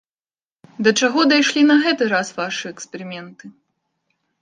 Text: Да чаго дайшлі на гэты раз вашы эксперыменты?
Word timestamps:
Да 0.87 0.93
чаго 1.01 1.27
дайшлі 1.33 1.61
на 1.73 1.77
гэты 1.85 2.03
раз 2.17 2.35
вашы 2.41 2.65
эксперыменты? 2.75 3.55